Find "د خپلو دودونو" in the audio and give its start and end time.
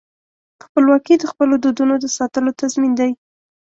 1.19-1.95